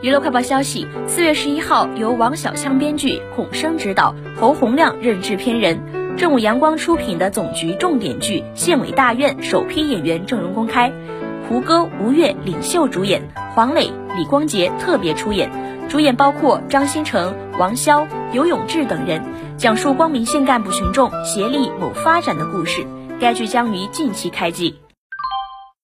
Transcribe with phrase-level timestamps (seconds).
[0.00, 10.92] 娱乐快报消息：四月十一号，由王小枪编剧、孔笙执导，侯洪亮任制片人，正午阳光出品的总局重点剧《县委大院》首批演员阵容公开，
[11.48, 13.20] 胡歌、吴越领袖主演，
[13.56, 15.50] 黄磊、李光洁特别出演，
[15.88, 19.20] 主演包括张新成、王骁、尤永志等人，
[19.56, 22.86] 讲述光明县干部群众协力谋发展的故事。
[23.18, 24.76] 该剧将于近期开机。